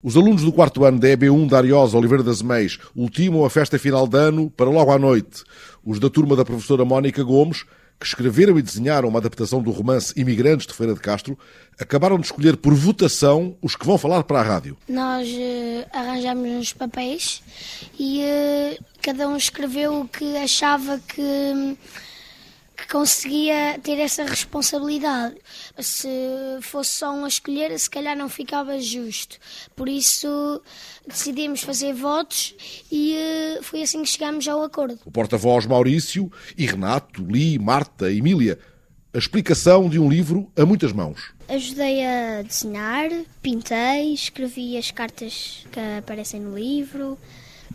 [0.00, 3.80] Os alunos do quarto ano da EB1 da Ariosa Oliveira das Meis ultimam a festa
[3.80, 5.42] final de ano para logo à noite.
[5.84, 7.64] Os da turma da professora Mónica Gomes,
[7.98, 11.36] que escreveram e desenharam uma adaptação do romance Imigrantes de Feira de Castro,
[11.80, 14.76] acabaram de escolher por votação os que vão falar para a rádio.
[14.88, 17.42] Nós uh, arranjamos uns papéis
[17.98, 21.76] e uh, cada um escreveu o que achava que
[22.90, 25.36] conseguia ter essa responsabilidade.
[25.78, 26.08] Se
[26.62, 29.36] fosse só um a escolher, se calhar não ficava justo.
[29.76, 30.62] Por isso
[31.06, 32.54] decidimos fazer votos
[32.90, 33.14] e
[33.58, 34.98] uh, foi assim que chegámos ao acordo.
[35.04, 38.58] O porta-voz Maurício e Renato, Li, Marta, Emília.
[39.12, 41.32] A explicação de um livro a muitas mãos.
[41.48, 43.10] Ajudei a desenhar,
[43.40, 47.18] pintei, escrevi as cartas que aparecem no livro.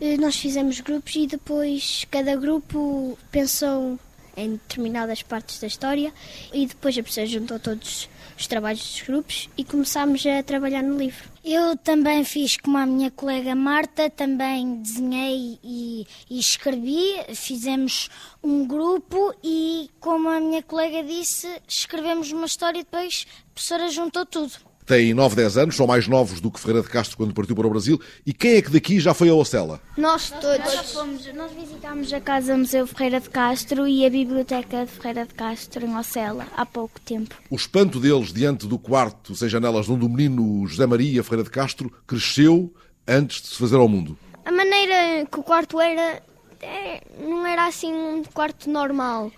[0.00, 3.98] Eh, nós fizemos grupos e depois cada grupo pensou
[4.36, 6.12] em determinadas partes da história
[6.52, 10.96] e depois a pessoa juntou todos os trabalhos dos grupos e começámos a trabalhar no
[10.96, 11.28] livro.
[11.44, 18.08] Eu também fiz como a minha colega Marta, também desenhei e, e escrevi, fizemos
[18.42, 23.88] um grupo e, como a minha colega disse, escrevemos uma história e depois a professora
[23.88, 24.52] juntou tudo.
[24.86, 27.66] Têm 9, 10 anos, são mais novos do que Ferreira de Castro quando partiu para
[27.66, 27.98] o Brasil.
[28.26, 29.80] E quem é que daqui já foi a Ocela?
[29.96, 30.74] Nós todos.
[30.74, 35.24] Nós, fomos, nós visitámos a Casa Museu Ferreira de Castro e a Biblioteca de Ferreira
[35.24, 37.34] de Castro em Ocela há pouco tempo.
[37.48, 41.50] O espanto deles diante do quarto sem janelas onde o menino José Maria Ferreira de
[41.50, 42.70] Castro cresceu
[43.08, 44.18] antes de se fazer ao mundo.
[44.44, 46.22] A maneira que o quarto era
[46.60, 49.32] é, não era assim um quarto normal.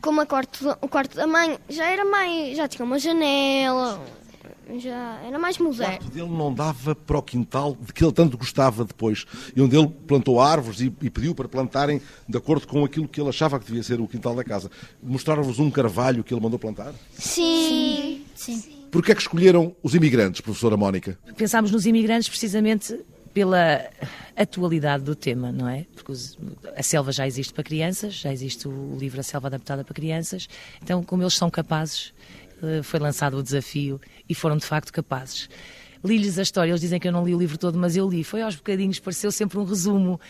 [0.00, 2.56] Como quarto, o quarto da mãe já era mais.
[2.56, 4.00] já tinha uma janela,
[4.78, 5.94] já era mais moderno.
[5.94, 9.60] O quarto dele não dava para o quintal de que ele tanto gostava depois, e
[9.60, 13.28] onde ele plantou árvores e, e pediu para plantarem de acordo com aquilo que ele
[13.28, 14.70] achava que devia ser o quintal da casa.
[15.02, 16.92] Mostraram-vos um carvalho que ele mandou plantar?
[17.12, 18.24] Sim.
[18.34, 18.56] Sim.
[18.56, 18.72] Sim.
[18.90, 21.18] Porquê é que escolheram os imigrantes, professora Mónica?
[21.36, 23.00] Pensámos nos imigrantes precisamente
[23.32, 23.88] pela
[24.36, 25.86] atualidade do tema, não é?
[25.94, 26.12] Porque
[26.76, 30.48] a selva já existe para crianças, já existe o livro A Selva Adaptada para Crianças,
[30.82, 32.12] então como eles são capazes
[32.82, 35.48] foi lançado o desafio e foram de facto capazes.
[36.04, 38.24] Li-lhes a história, eles dizem que eu não li o livro todo, mas eu li.
[38.24, 40.20] Foi aos bocadinhos, pareceu sempre um resumo.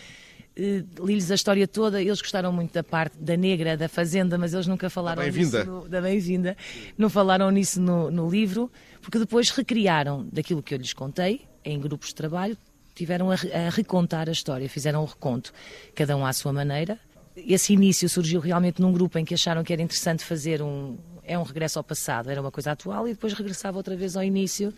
[0.55, 4.53] Uh, li-lhes a história toda, eles gostaram muito da parte da negra, da fazenda, mas
[4.53, 6.55] eles nunca falaram nisso no, da bem-vinda,
[6.95, 8.71] não falaram nisso no, no livro,
[9.01, 12.55] porque depois recriaram daquilo que eu lhes contei, em grupos de trabalho,
[12.93, 15.51] tiveram a, a recontar a história, fizeram um reconto,
[15.95, 16.99] cada um à sua maneira.
[17.35, 20.95] Esse início surgiu realmente num grupo em que acharam que era interessante fazer um,
[21.25, 24.23] é um regresso ao passado, era uma coisa atual e depois regressava outra vez ao
[24.23, 24.73] início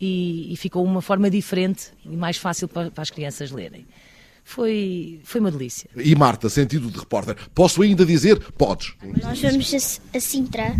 [0.00, 3.86] e, e ficou uma forma diferente e mais fácil para, para, as crianças lerem.
[4.44, 5.90] Foi, foi uma delícia.
[5.96, 8.38] E Marta, sentido de repórter, posso ainda dizer?
[8.52, 8.94] Podes.
[9.20, 10.76] Nós vamos a, a Sintra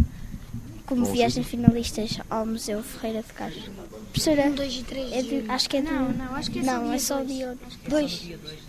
[0.87, 1.51] como Bom, viagem sim.
[1.51, 3.71] finalistas ao Museu Ferreira de Castro.
[4.13, 5.13] Professora, um, dois e três.
[5.13, 7.57] É de, acho que é de, não, não, acho que é não, é só dia
[7.89, 8.23] dois.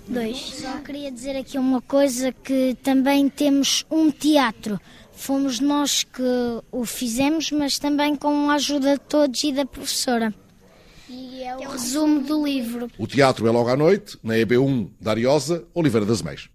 [0.08, 0.38] Dois.
[0.38, 4.80] Só queria dizer aqui uma coisa que também temos um teatro
[5.18, 6.22] Fomos nós que
[6.72, 10.32] o fizemos, mas também com a ajuda de todos e da professora.
[11.10, 12.88] E é o resumo do livro.
[13.00, 16.46] O teatro é logo à noite, na EB1 da Ariosa, Oliveira das Meias.